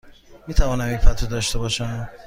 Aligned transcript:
می 0.47 0.53
توانم 0.53 0.93
یک 0.95 1.01
پتو 1.01 1.25
داشته 1.27 1.59
باشم؟ 1.59 2.09